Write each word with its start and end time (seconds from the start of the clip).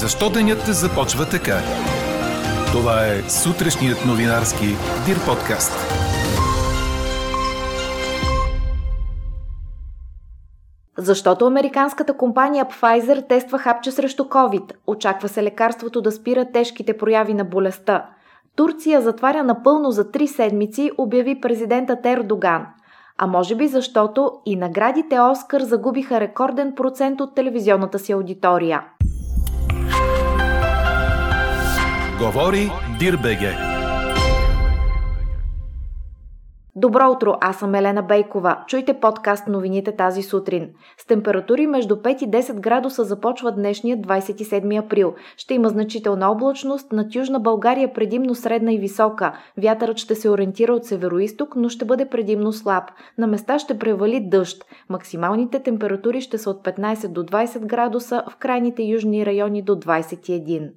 Защо 0.00 0.30
денят 0.30 0.58
започва 0.66 1.28
така? 1.28 1.58
Това 2.72 3.06
е 3.06 3.22
сутрешният 3.30 3.98
новинарски 4.06 4.66
Дир 5.06 5.16
подкаст. 5.26 5.72
Защото 10.98 11.46
американската 11.46 12.16
компания 12.16 12.66
Pfizer 12.66 13.28
тества 13.28 13.58
хапче 13.58 13.90
срещу 13.90 14.22
COVID. 14.22 14.72
Очаква 14.86 15.28
се 15.28 15.42
лекарството 15.42 16.00
да 16.00 16.12
спира 16.12 16.52
тежките 16.52 16.98
прояви 16.98 17.34
на 17.34 17.44
болестта. 17.44 18.06
Турция 18.56 19.00
затваря 19.00 19.42
напълно 19.42 19.90
за 19.90 20.10
три 20.10 20.26
седмици, 20.26 20.90
обяви 20.98 21.40
президентът 21.40 22.06
Ердоган. 22.06 22.66
А 23.18 23.26
може 23.26 23.54
би 23.56 23.68
защото 23.68 24.32
и 24.46 24.56
наградите 24.56 25.20
Оскар 25.20 25.60
загубиха 25.60 26.20
рекорден 26.20 26.74
процент 26.74 27.20
от 27.20 27.34
телевизионната 27.34 27.98
си 27.98 28.12
аудитория. 28.12 28.82
Говори 32.22 32.70
Дирбеге. 32.98 33.56
Добро 36.76 37.10
утро, 37.10 37.34
аз 37.40 37.56
съм 37.56 37.74
Елена 37.74 38.02
Бейкова. 38.02 38.58
Чуйте 38.66 39.00
подкаст 39.00 39.48
новините 39.48 39.96
тази 39.96 40.22
сутрин. 40.22 40.70
С 40.98 41.06
температури 41.06 41.66
между 41.66 41.96
5 41.96 42.22
и 42.22 42.30
10 42.30 42.60
градуса 42.60 43.04
започва 43.04 43.52
днешния 43.52 43.96
27 43.98 44.84
април. 44.84 45.14
Ще 45.36 45.54
има 45.54 45.68
значителна 45.68 46.30
облачност, 46.30 46.92
над 46.92 47.14
Южна 47.14 47.40
България 47.40 47.92
предимно 47.92 48.34
средна 48.34 48.72
и 48.72 48.78
висока. 48.78 49.38
Вятърът 49.62 49.98
ще 49.98 50.14
се 50.14 50.30
ориентира 50.30 50.72
от 50.72 50.84
североисток, 50.84 51.56
но 51.56 51.68
ще 51.68 51.84
бъде 51.84 52.08
предимно 52.08 52.52
слаб. 52.52 52.84
На 53.18 53.26
места 53.26 53.58
ще 53.58 53.78
превали 53.78 54.20
дъжд. 54.20 54.64
Максималните 54.88 55.62
температури 55.62 56.20
ще 56.20 56.38
са 56.38 56.50
от 56.50 56.64
15 56.64 57.08
до 57.08 57.22
20 57.22 57.66
градуса, 57.66 58.22
в 58.30 58.36
крайните 58.36 58.82
южни 58.82 59.26
райони 59.26 59.62
до 59.62 59.72
21. 59.72 60.70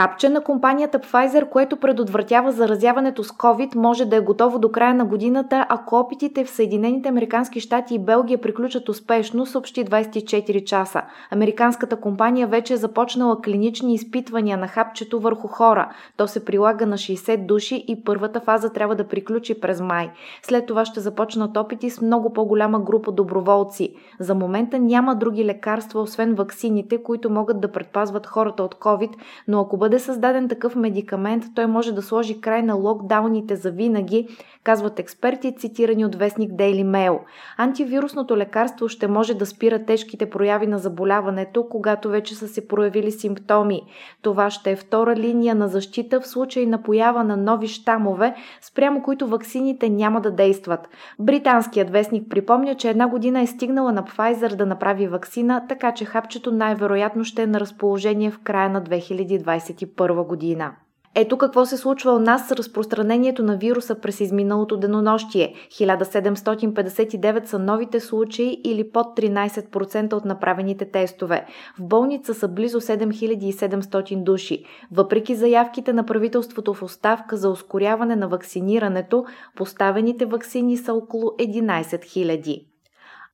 Хапче 0.00 0.28
на 0.28 0.40
компанията 0.40 0.98
Pfizer, 0.98 1.48
което 1.48 1.76
предотвратява 1.76 2.52
заразяването 2.52 3.24
с 3.24 3.28
COVID, 3.28 3.74
може 3.74 4.04
да 4.04 4.16
е 4.16 4.20
готово 4.20 4.58
до 4.58 4.72
края 4.72 4.94
на 4.94 5.04
годината, 5.04 5.66
ако 5.68 5.96
опитите 5.96 6.44
в 6.44 6.50
Съединените 6.50 7.08
Американски 7.08 7.60
щати 7.60 7.94
и 7.94 7.98
Белгия 7.98 8.40
приключат 8.40 8.88
успешно, 8.88 9.46
съобщи 9.46 9.84
24 9.84 10.64
часа. 10.64 11.02
Американската 11.30 11.96
компания 11.96 12.46
вече 12.46 12.74
е 12.74 12.76
започнала 12.76 13.40
клинични 13.42 13.94
изпитвания 13.94 14.56
на 14.56 14.68
хапчето 14.68 15.20
върху 15.20 15.48
хора. 15.48 15.90
То 16.16 16.26
се 16.26 16.44
прилага 16.44 16.86
на 16.86 16.98
60 16.98 17.46
души 17.46 17.84
и 17.88 18.04
първата 18.04 18.40
фаза 18.40 18.72
трябва 18.72 18.94
да 18.94 19.08
приключи 19.08 19.60
през 19.60 19.80
май. 19.80 20.10
След 20.42 20.66
това 20.66 20.84
ще 20.84 21.00
започнат 21.00 21.56
опити 21.56 21.90
с 21.90 22.00
много 22.00 22.32
по-голяма 22.32 22.80
група 22.80 23.12
доброволци. 23.12 23.94
За 24.20 24.34
момента 24.34 24.78
няма 24.78 25.14
други 25.14 25.44
лекарства, 25.44 26.00
освен 26.00 26.34
ваксините, 26.34 27.02
които 27.02 27.30
могат 27.30 27.60
да 27.60 27.72
предпазват 27.72 28.26
хората 28.26 28.62
от 28.62 28.74
COVID, 28.74 29.10
но 29.48 29.60
ако 29.60 29.76
бъде 29.76 29.89
създаден 29.98 30.48
такъв 30.48 30.76
медикамент, 30.76 31.44
той 31.54 31.66
може 31.66 31.92
да 31.92 32.02
сложи 32.02 32.40
край 32.40 32.62
на 32.62 32.74
локдауните 32.74 33.56
за 33.56 33.70
винаги, 33.70 34.28
казват 34.64 34.98
експерти, 34.98 35.56
цитирани 35.56 36.04
от 36.04 36.14
вестник 36.14 36.52
Daily 36.52 36.84
Mail. 36.84 37.18
Антивирусното 37.56 38.36
лекарство 38.36 38.88
ще 38.88 39.08
може 39.08 39.34
да 39.34 39.46
спира 39.46 39.84
тежките 39.84 40.30
прояви 40.30 40.66
на 40.66 40.78
заболяването, 40.78 41.68
когато 41.68 42.08
вече 42.08 42.34
са 42.34 42.48
се 42.48 42.68
проявили 42.68 43.10
симптоми. 43.10 43.82
Това 44.22 44.50
ще 44.50 44.70
е 44.70 44.76
втора 44.76 45.16
линия 45.16 45.54
на 45.54 45.68
защита 45.68 46.20
в 46.20 46.26
случай 46.26 46.66
на 46.66 46.82
поява 46.82 47.24
на 47.24 47.36
нови 47.36 47.68
щамове, 47.68 48.34
спрямо 48.60 49.02
които 49.02 49.26
ваксините 49.26 49.88
няма 49.88 50.20
да 50.20 50.30
действат. 50.30 50.88
Британският 51.18 51.90
вестник 51.90 52.30
припомня, 52.30 52.74
че 52.74 52.90
една 52.90 53.08
година 53.08 53.40
е 53.40 53.46
стигнала 53.46 53.92
на 53.92 54.02
Pfizer 54.02 54.54
да 54.56 54.66
направи 54.66 55.06
ваксина, 55.06 55.62
така 55.68 55.92
че 55.92 56.04
хапчето 56.04 56.52
най-вероятно 56.52 57.24
ще 57.24 57.42
е 57.42 57.46
на 57.46 57.60
разположение 57.60 58.30
в 58.30 58.38
края 58.38 58.70
на 58.70 58.82
2020 58.82 59.69
2021 59.74 60.26
година. 60.26 60.72
Ето 61.14 61.38
какво 61.38 61.66
се 61.66 61.76
случва 61.76 62.12
у 62.12 62.18
нас 62.18 62.48
с 62.48 62.52
разпространението 62.52 63.42
на 63.42 63.56
вируса 63.56 63.94
през 63.94 64.20
изминалото 64.20 64.76
денонощие. 64.76 65.54
1759 65.70 67.44
са 67.44 67.58
новите 67.58 68.00
случаи 68.00 68.60
или 68.64 68.90
под 68.90 69.06
13% 69.06 70.12
от 70.12 70.24
направените 70.24 70.90
тестове. 70.90 71.46
В 71.78 71.82
болница 71.82 72.34
са 72.34 72.48
близо 72.48 72.80
7700 72.80 74.22
души. 74.22 74.64
Въпреки 74.92 75.34
заявките 75.34 75.92
на 75.92 76.06
правителството 76.06 76.74
в 76.74 76.82
оставка 76.82 77.36
за 77.36 77.50
ускоряване 77.50 78.16
на 78.16 78.28
вакцинирането, 78.28 79.24
поставените 79.56 80.26
вакцини 80.26 80.76
са 80.76 80.94
около 80.94 81.24
11 81.24 81.82
000. 81.82 82.69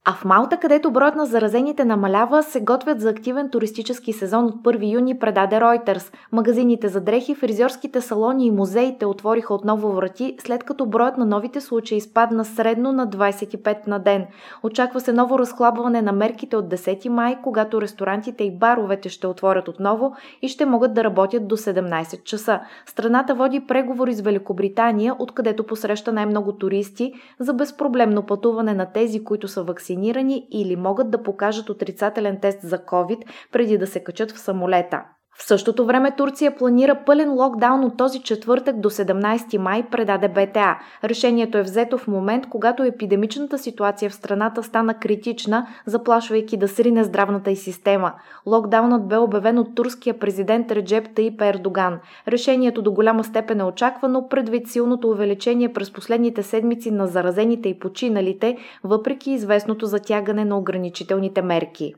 А 0.08 0.12
в 0.12 0.24
Малта, 0.24 0.56
където 0.56 0.90
броят 0.90 1.16
на 1.16 1.26
заразените 1.26 1.84
намалява, 1.84 2.42
се 2.42 2.60
готвят 2.60 3.00
за 3.00 3.10
активен 3.10 3.50
туристически 3.50 4.12
сезон 4.12 4.44
от 4.44 4.54
1 4.54 4.92
юни, 4.92 5.18
предаде 5.18 5.56
Reuters. 5.56 6.12
Магазините 6.32 6.88
за 6.88 7.00
дрехи, 7.00 7.34
фризьорските 7.34 8.00
салони 8.00 8.46
и 8.46 8.50
музеите 8.50 9.06
отвориха 9.06 9.54
отново 9.54 9.92
врати, 9.92 10.36
след 10.38 10.64
като 10.64 10.86
броят 10.86 11.18
на 11.18 11.26
новите 11.26 11.60
случаи 11.60 12.00
спадна 12.00 12.44
средно 12.44 12.92
на 12.92 13.08
25 13.08 13.86
на 13.86 13.98
ден. 13.98 14.26
Очаква 14.62 15.00
се 15.00 15.12
ново 15.12 15.38
разхлабване 15.38 16.02
на 16.02 16.12
мерките 16.12 16.56
от 16.56 16.68
10 16.68 17.08
май, 17.08 17.38
когато 17.42 17.80
ресторантите 17.80 18.44
и 18.44 18.58
баровете 18.58 19.08
ще 19.08 19.26
отворят 19.26 19.68
отново 19.68 20.14
и 20.42 20.48
ще 20.48 20.66
могат 20.66 20.94
да 20.94 21.04
работят 21.04 21.48
до 21.48 21.56
17 21.56 22.22
часа. 22.22 22.60
Страната 22.86 23.34
води 23.34 23.60
преговори 23.60 24.14
с 24.14 24.20
Великобритания, 24.20 25.16
откъдето 25.18 25.64
посреща 25.64 26.12
най-много 26.12 26.52
туристи 26.52 27.12
за 27.38 27.54
безпроблемно 27.54 28.22
пътуване 28.22 28.74
на 28.74 28.86
тези, 28.86 29.24
които 29.24 29.48
са 29.48 29.62
вакцинирани 29.62 29.95
вакцинирани 29.96 30.48
или 30.50 30.76
могат 30.76 31.10
да 31.10 31.22
покажат 31.22 31.70
отрицателен 31.70 32.40
тест 32.40 32.58
за 32.62 32.78
COVID 32.78 33.24
преди 33.52 33.78
да 33.78 33.86
се 33.86 34.04
качат 34.04 34.30
в 34.30 34.38
самолета. 34.38 35.02
В 35.38 35.42
същото 35.42 35.86
време 35.86 36.10
Турция 36.16 36.56
планира 36.56 36.94
пълен 37.06 37.32
локдаун 37.32 37.84
от 37.84 37.96
този 37.96 38.22
четвъртък 38.22 38.80
до 38.80 38.90
17 38.90 39.58
май, 39.58 39.82
предаде 39.90 40.28
БТА. 40.28 40.78
Решението 41.04 41.58
е 41.58 41.62
взето 41.62 41.98
в 41.98 42.08
момент, 42.08 42.48
когато 42.48 42.82
епидемичната 42.82 43.58
ситуация 43.58 44.10
в 44.10 44.14
страната 44.14 44.62
стана 44.62 44.94
критична, 44.94 45.66
заплашвайки 45.86 46.56
да 46.56 46.68
срине 46.68 47.04
здравната 47.04 47.50
и 47.50 47.56
система. 47.56 48.12
Локдаунът 48.46 49.08
бе 49.08 49.16
обявен 49.16 49.58
от 49.58 49.74
турския 49.74 50.18
президент 50.18 50.72
Реджеп 50.72 51.14
Таип 51.14 51.40
Ердоган. 51.40 51.98
Решението 52.28 52.82
до 52.82 52.92
голяма 52.92 53.24
степен 53.24 53.60
е 53.60 53.64
очаквано 53.64 54.28
предвид 54.28 54.68
силното 54.68 55.08
увеличение 55.08 55.72
през 55.72 55.92
последните 55.92 56.42
седмици 56.42 56.90
на 56.90 57.06
заразените 57.06 57.68
и 57.68 57.78
починалите, 57.78 58.56
въпреки 58.84 59.30
известното 59.30 59.86
затягане 59.86 60.44
на 60.44 60.58
ограничителните 60.58 61.42
мерки. 61.42 61.94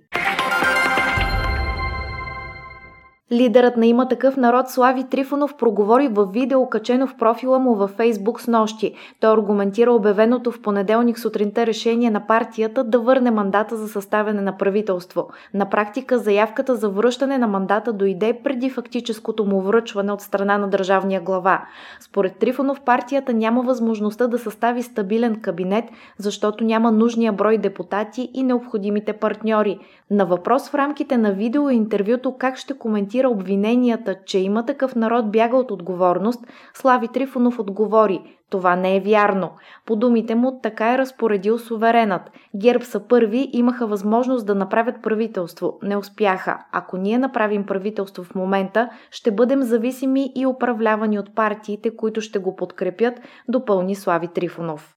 Лидерът 3.33 3.77
на 3.77 3.87
има 3.87 4.09
такъв 4.09 4.37
народ 4.37 4.69
Слави 4.69 5.05
Трифонов 5.05 5.56
проговори 5.56 6.09
в 6.09 6.27
видео, 6.27 6.69
качено 6.69 7.06
в 7.06 7.16
профила 7.16 7.59
му 7.59 7.75
във 7.75 7.91
Фейсбук 7.91 8.41
с 8.41 8.47
нощи. 8.47 8.94
Той 9.21 9.33
аргументира 9.33 9.93
обявеното 9.93 10.53
в 10.53 10.62
понеделник 10.62 11.19
сутринта 11.19 11.67
решение 11.67 12.11
на 12.11 12.27
партията 12.27 12.84
да 12.84 12.99
върне 12.99 13.31
мандата 13.31 13.77
за 13.77 13.88
съставяне 13.88 14.41
на 14.41 14.56
правителство. 14.56 15.28
На 15.55 15.71
практика 15.71 16.19
заявката 16.19 16.77
за 16.77 16.88
връщане 16.88 17.38
на 17.38 17.47
мандата 17.47 17.93
дойде 17.93 18.41
преди 18.44 18.71
фактическото 18.71 19.44
му 19.44 19.61
връчване 19.61 20.12
от 20.12 20.21
страна 20.21 20.59
на 20.59 20.69
държавния 20.69 21.21
глава. 21.21 21.62
Според 22.00 22.37
Трифонов 22.37 22.81
партията 22.81 23.33
няма 23.33 23.62
възможността 23.62 24.27
да 24.27 24.38
състави 24.38 24.83
стабилен 24.83 25.41
кабинет, 25.41 25.84
защото 26.19 26.65
няма 26.65 26.93
нужния 26.93 27.33
брой 27.33 27.59
депутати 27.59 28.31
и 28.34 28.43
необходимите 28.43 29.12
партньори. 29.12 29.78
На 30.11 30.27
въпрос 30.27 30.69
в 30.69 30.75
рамките 30.75 31.17
на 31.17 31.33
видео 31.33 31.71
интервюто 31.71 32.34
как 32.38 32.56
ще 32.56 32.78
коментира 32.78 33.18
коментира 33.19 33.29
обвиненията, 33.29 34.15
че 34.27 34.39
има 34.39 34.67
такъв 34.67 34.95
народ 34.95 35.31
бяга 35.31 35.56
от 35.56 35.71
отговорност, 35.71 36.41
Слави 36.75 37.09
Трифонов 37.09 37.59
отговори 37.59 38.21
това 38.51 38.77
не 38.77 38.97
е 38.97 39.01
вярно. 39.01 39.51
По 39.87 39.97
думите 39.97 40.34
му 40.34 40.61
така 40.62 40.95
е 40.95 40.99
разпоредил 40.99 41.59
суверенът. 41.59 42.23
Герб 42.56 42.82
са 42.82 43.00
първи, 43.00 43.50
имаха 43.53 43.87
възможност 43.87 44.47
да 44.47 44.55
направят 44.55 45.03
правителство. 45.03 45.79
Не 45.82 45.97
успяха. 45.97 46.59
Ако 46.73 46.97
ние 46.97 47.19
направим 47.19 47.67
правителство 47.67 48.25
в 48.25 48.35
момента, 48.35 48.88
ще 49.11 49.31
бъдем 49.31 49.62
зависими 49.62 50.32
и 50.37 50.47
управлявани 50.47 51.19
от 51.19 51.35
партиите, 51.35 51.97
които 51.97 52.21
ще 52.21 52.38
го 52.38 52.56
подкрепят, 52.56 53.21
допълни 53.49 53.94
Слави 53.94 54.29
Трифонов. 54.29 54.94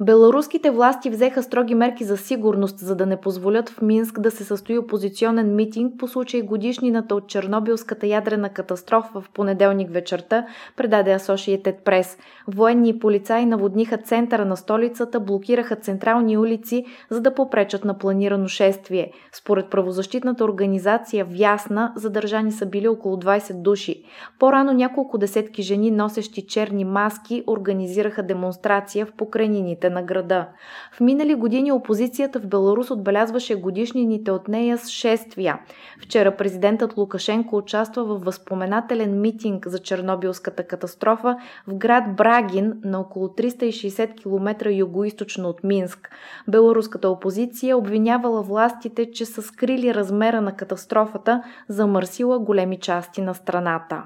Беларуските 0.00 0.70
власти 0.70 1.10
взеха 1.10 1.42
строги 1.42 1.74
мерки 1.74 2.04
за 2.04 2.16
сигурност, 2.16 2.78
за 2.78 2.96
да 2.96 3.06
не 3.06 3.16
позволят 3.16 3.68
в 3.68 3.82
Минск 3.82 4.20
да 4.20 4.30
се 4.30 4.44
състои 4.44 4.78
опозиционен 4.78 5.54
митинг 5.54 5.94
по 5.98 6.08
случай 6.08 6.42
годишнината 6.42 7.14
от 7.14 7.28
Чернобилската 7.28 8.06
ядрена 8.06 8.48
катастрофа 8.48 9.20
в 9.20 9.30
понеделник 9.34 9.90
вечерта, 9.90 10.46
предаде 10.76 11.18
Associated 11.18 11.84
Press. 11.84 12.18
Военни 12.48 12.88
и 12.88 12.98
полицаи 12.98 13.46
наводниха 13.46 13.98
центъра 13.98 14.44
на 14.44 14.56
столицата, 14.56 15.20
блокираха 15.20 15.76
централни 15.76 16.38
улици, 16.38 16.84
за 17.10 17.20
да 17.20 17.34
попречат 17.34 17.84
на 17.84 17.98
планирано 17.98 18.48
шествие. 18.48 19.12
Според 19.32 19.70
правозащитната 19.70 20.44
организация 20.44 21.24
Вясна, 21.24 21.92
задържани 21.96 22.52
са 22.52 22.66
били 22.66 22.88
около 22.88 23.16
20 23.16 23.62
души. 23.62 24.04
По-рано 24.38 24.72
няколко 24.72 25.18
десетки 25.18 25.62
жени, 25.62 25.90
носещи 25.90 26.46
черни 26.46 26.84
маски, 26.84 27.44
организираха 27.46 28.22
демонстрация 28.22 29.06
в 29.06 29.12
покрайнините 29.12 29.81
на 29.90 30.02
града. 30.02 30.46
В 30.92 31.00
минали 31.00 31.34
години 31.34 31.72
опозицията 31.72 32.40
в 32.40 32.46
Беларус 32.46 32.90
отбелязваше 32.90 33.54
годишнините 33.54 34.30
от 34.30 34.48
нея 34.48 34.78
с 34.78 34.88
шествия. 34.88 35.58
Вчера 36.02 36.36
президентът 36.36 36.96
Лукашенко 36.96 37.56
участва 37.56 38.04
в 38.04 38.24
възпоменателен 38.24 39.20
митинг 39.20 39.68
за 39.68 39.78
Чернобилската 39.78 40.66
катастрофа 40.66 41.36
в 41.66 41.74
град 41.74 42.16
Брагин 42.16 42.72
на 42.84 43.00
около 43.00 43.28
360 43.28 44.22
км 44.22 44.70
югоисточно 44.72 45.48
от 45.48 45.64
Минск. 45.64 46.10
Беларуската 46.48 47.08
опозиция 47.08 47.76
обвинявала 47.76 48.42
властите, 48.42 49.10
че 49.12 49.24
са 49.24 49.42
скрили 49.42 49.94
размера 49.94 50.40
на 50.40 50.56
катастрофата, 50.56 51.42
замърсила 51.68 52.38
големи 52.38 52.80
части 52.80 53.22
на 53.22 53.34
страната. 53.34 54.02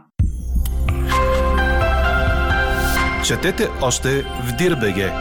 Четете 3.26 3.68
още 3.82 4.22
в 4.22 4.56
Дирбеге. 4.58 5.12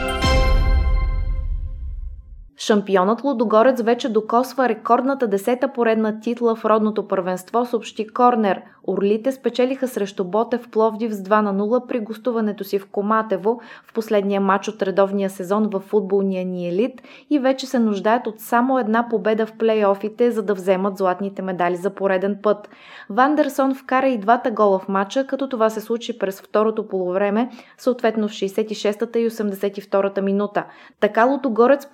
Шампионът 2.58 3.24
Лудогорец 3.24 3.82
вече 3.82 4.08
докосва 4.08 4.68
рекордната 4.68 5.28
десета 5.28 5.72
поредна 5.72 6.20
титла 6.20 6.54
в 6.54 6.64
родното 6.64 7.08
първенство, 7.08 7.64
съобщи 7.64 8.06
Корнер– 8.06 8.62
Орлите 8.86 9.32
спечелиха 9.32 9.88
срещу 9.88 10.24
Ботев 10.24 10.68
Пловдив 10.70 11.12
с 11.12 11.22
2 11.22 11.40
на 11.40 11.54
0 11.54 11.86
при 11.86 12.00
гостуването 12.00 12.64
си 12.64 12.78
в 12.78 12.86
Коматево 12.86 13.60
в 13.86 13.92
последния 13.92 14.40
матч 14.40 14.68
от 14.68 14.82
редовния 14.82 15.30
сезон 15.30 15.68
в 15.72 15.80
футболния 15.80 16.44
ни 16.44 16.68
елит 16.68 17.02
и 17.30 17.38
вече 17.38 17.66
се 17.66 17.78
нуждаят 17.78 18.26
от 18.26 18.40
само 18.40 18.78
една 18.78 19.08
победа 19.08 19.46
в 19.46 19.52
плейофите, 19.52 20.30
за 20.30 20.42
да 20.42 20.54
вземат 20.54 20.96
златните 20.96 21.42
медали 21.42 21.76
за 21.76 21.90
пореден 21.90 22.38
път. 22.42 22.68
Вандерсон 23.10 23.74
вкара 23.74 24.08
и 24.08 24.18
двата 24.18 24.50
гола 24.50 24.78
в 24.78 24.88
матча, 24.88 25.26
като 25.26 25.48
това 25.48 25.70
се 25.70 25.80
случи 25.80 26.18
през 26.18 26.40
второто 26.40 26.88
полувреме, 26.88 27.50
съответно 27.78 28.28
в 28.28 28.30
66-та 28.30 29.18
и 29.18 29.30
82-та 29.30 30.22
минута. 30.22 30.64
Така 31.00 31.24
Лотогорец 31.24 31.86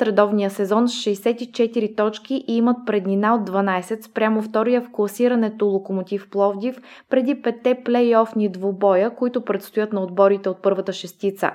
приключват 0.00 0.02
редовния 0.02 0.50
сезон 0.50 0.88
с 0.88 0.92
64 0.92 1.96
точки 1.96 2.44
и 2.48 2.56
имат 2.56 2.76
преднина 2.86 3.34
от 3.34 3.50
12 3.50 4.06
спрямо 4.06 4.42
втория 4.42 4.82
в 4.82 4.90
класирането 4.92 5.66
Локомотив 5.66 6.30
Пловдив 6.30 6.80
преди 7.10 7.42
петте 7.42 7.82
плейофни 7.84 8.48
двубоя, 8.48 9.16
които 9.16 9.44
предстоят 9.44 9.92
на 9.92 10.00
отборите 10.00 10.48
от 10.48 10.62
първата 10.62 10.92
шестица. 10.92 11.50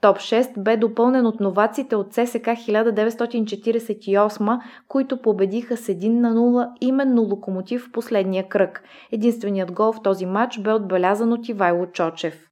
Топ 0.00 0.16
6 0.16 0.62
бе 0.62 0.76
допълнен 0.76 1.26
от 1.26 1.40
новаците 1.40 1.96
от 1.96 2.14
ССК 2.14 2.46
1948, 2.46 4.60
които 4.88 5.22
победиха 5.22 5.76
с 5.76 5.86
1 5.86 6.08
на 6.08 6.34
0 6.34 6.68
именно 6.80 7.22
Локомотив 7.22 7.86
в 7.88 7.92
последния 7.92 8.48
кръг. 8.48 8.82
Единственият 9.12 9.72
гол 9.72 9.92
в 9.92 10.02
този 10.02 10.26
матч 10.26 10.58
бе 10.58 10.72
отбелязан 10.72 11.32
от 11.32 11.48
Ивайло 11.48 11.86
Чочев. 11.86 12.48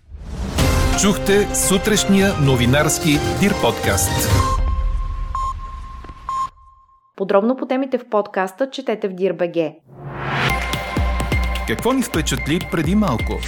Чухте 1.02 1.54
сутрешния 1.54 2.28
новинарски 2.46 3.10
Дир 3.40 3.52
подкаст. 3.62 4.65
Подробно 7.16 7.56
по 7.56 7.66
темите 7.66 7.98
в 7.98 8.10
подкаста 8.10 8.70
четете 8.70 9.08
в 9.08 9.12
Дир.бг. 9.12 9.72
Какво 11.68 11.92
ни 11.92 12.02
впечатли 12.02 12.60
преди 12.72 12.94
малко? 12.94 13.38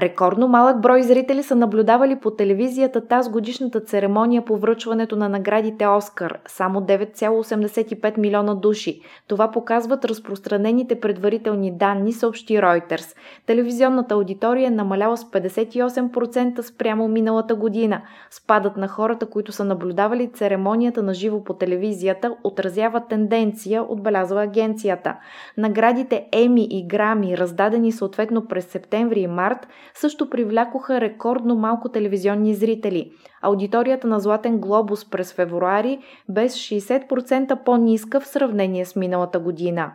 Рекордно 0.00 0.48
малък 0.48 0.80
брой 0.80 1.02
зрители 1.02 1.42
са 1.42 1.54
наблюдавали 1.54 2.16
по 2.16 2.30
телевизията 2.30 3.06
тази 3.06 3.30
годишната 3.30 3.80
церемония 3.80 4.44
по 4.44 4.56
връчването 4.56 5.16
на 5.16 5.28
наградите 5.28 5.86
Оскар– 5.86 6.38
само 6.46 6.80
9,85 6.80 8.18
милиона 8.18 8.54
души. 8.54 9.00
Това 9.28 9.50
показват 9.50 10.04
разпространените 10.04 11.00
предварителни 11.00 11.76
данни, 11.76 12.12
съобщи 12.12 12.58
Reuters. 12.58 13.16
Телевизионната 13.46 14.14
аудитория 14.14 14.66
е 14.66 14.70
намаляла 14.70 15.16
с 15.16 15.24
58% 15.24 16.60
спрямо 16.60 17.08
миналата 17.08 17.54
година. 17.54 18.02
Спадът 18.30 18.76
на 18.76 18.88
хората, 18.88 19.26
които 19.26 19.52
са 19.52 19.64
наблюдавали 19.64 20.32
церемонията 20.32 21.02
на 21.02 21.14
живо 21.14 21.44
по 21.44 21.54
телевизията, 21.54 22.34
отразява 22.44 23.00
тенденция, 23.08 23.92
отбелязва 23.92 24.42
агенцията. 24.42 25.16
Наградите 25.56 26.26
Еми 26.32 26.66
и 26.70 26.86
Грами, 26.86 27.38
раздадени 27.38 27.92
съответно 27.92 28.48
през 28.48 28.64
септември 28.64 29.20
и 29.20 29.26
март, 29.26 29.66
също 29.94 30.30
привлякоха 30.30 31.00
рекордно 31.00 31.54
малко 31.54 31.88
телевизионни 31.88 32.54
зрители. 32.54 33.12
Аудиторията 33.42 34.06
на 34.06 34.20
Златен 34.20 34.58
глобус 34.58 35.10
през 35.10 35.32
февруари 35.32 35.98
бе 36.28 36.48
с 36.48 36.54
60% 36.54 37.64
по-ниска 37.64 38.20
в 38.20 38.26
сравнение 38.26 38.84
с 38.84 38.96
миналата 38.96 39.38
година. 39.38 39.92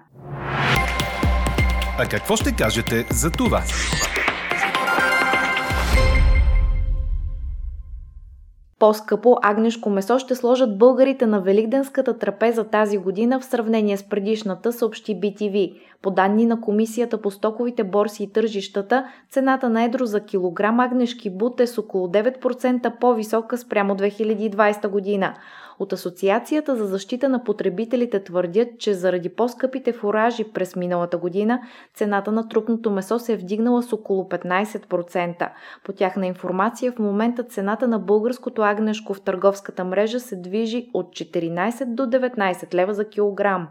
А 1.99 2.05
какво 2.09 2.35
ще 2.35 2.55
кажете 2.55 3.05
за 3.11 3.31
това? 3.31 3.61
По-скъпо 8.79 9.37
агнешко 9.41 9.89
месо 9.89 10.19
ще 10.19 10.35
сложат 10.35 10.77
българите 10.77 11.25
на 11.25 11.41
Великденската 11.41 12.17
трапеза 12.17 12.63
тази 12.63 12.97
година 12.97 13.39
в 13.39 13.45
сравнение 13.45 13.97
с 13.97 14.09
предишната, 14.09 14.73
съобщи 14.73 15.15
BTV. 15.15 15.73
По 16.01 16.11
данни 16.11 16.45
на 16.45 16.61
Комисията 16.61 17.21
по 17.21 17.31
стоковите 17.31 17.83
борси 17.83 18.23
и 18.23 18.31
тържищата, 18.31 19.05
цената 19.31 19.69
на 19.69 19.83
едро 19.83 20.05
за 20.05 20.19
килограм 20.19 20.79
агнешки 20.79 21.29
бут 21.29 21.59
е 21.59 21.67
с 21.67 21.77
около 21.77 22.07
9% 22.07 22.99
по-висока 22.99 23.57
спрямо 23.57 23.95
2020 23.95 24.87
година. 24.87 25.33
От 25.79 25.93
Асоциацията 25.93 26.75
за 26.75 26.85
защита 26.85 27.29
на 27.29 27.43
потребителите 27.43 28.23
твърдят, 28.23 28.67
че 28.79 28.93
заради 28.93 29.29
по-скъпите 29.29 29.93
фуражи 29.93 30.43
през 30.43 30.75
миналата 30.75 31.17
година 31.17 31.61
цената 31.93 32.31
на 32.31 32.47
трупното 32.47 32.91
месо 32.91 33.19
се 33.19 33.33
е 33.33 33.37
вдигнала 33.37 33.83
с 33.83 33.93
около 33.93 34.23
15%. 34.23 35.49
По 35.83 35.93
тяхна 35.93 36.27
информация 36.27 36.91
в 36.91 36.99
момента 36.99 37.43
цената 37.43 37.87
на 37.87 37.99
българското 37.99 38.61
агнешко 38.61 39.13
в 39.13 39.21
търговската 39.21 39.83
мрежа 39.83 40.19
се 40.19 40.35
движи 40.35 40.89
от 40.93 41.07
14 41.07 41.85
до 41.85 42.03
19 42.03 42.73
лева 42.73 42.93
за 42.93 43.09
килограм. 43.09 43.67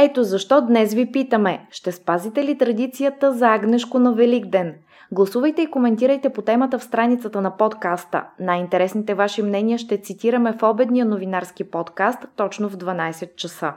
Ето 0.00 0.24
защо 0.24 0.60
днес 0.60 0.94
ви 0.94 1.12
питаме, 1.12 1.66
ще 1.70 1.92
спазите 1.92 2.44
ли 2.44 2.58
традицията 2.58 3.32
за 3.32 3.48
агнешко 3.48 3.98
на 3.98 4.12
Великден? 4.12 4.74
Гласувайте 5.12 5.62
и 5.62 5.70
коментирайте 5.70 6.30
по 6.30 6.42
темата 6.42 6.78
в 6.78 6.82
страницата 6.82 7.40
на 7.40 7.56
подкаста. 7.56 8.24
Най-интересните 8.40 9.14
ваши 9.14 9.42
мнения 9.42 9.78
ще 9.78 10.00
цитираме 10.02 10.52
в 10.52 10.62
обедния 10.62 11.06
новинарски 11.06 11.64
подкаст 11.64 12.18
точно 12.36 12.68
в 12.68 12.76
12 12.76 13.36
часа. 13.36 13.72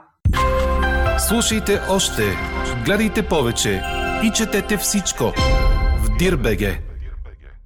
Слушайте 1.28 1.80
още, 1.90 2.22
гледайте 2.84 3.26
повече 3.28 3.82
и 4.24 4.30
четете 4.30 4.76
всичко 4.76 5.24
в 5.98 6.16
Дирбеге. 6.18 6.91